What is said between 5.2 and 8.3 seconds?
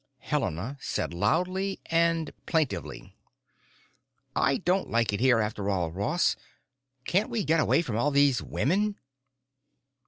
after all, Ross. Can't we get away from all